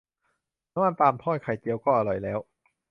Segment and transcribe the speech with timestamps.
[0.73, 2.39] น้ำมันปาล์มทอดไข่เจียวก็อร่อยแล้ว